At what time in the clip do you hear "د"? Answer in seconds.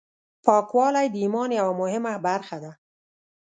1.11-1.15